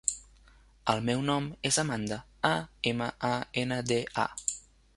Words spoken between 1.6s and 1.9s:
és